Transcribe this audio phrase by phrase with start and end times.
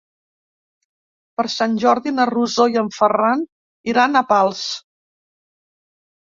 [1.39, 3.45] Per Sant Jordi na Rosó i en Ferran
[3.95, 4.67] iran a Pals.